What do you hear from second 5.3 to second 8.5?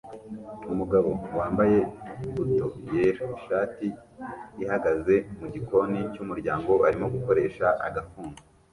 mugikoni cyumuryango arimo gukoresha agafuni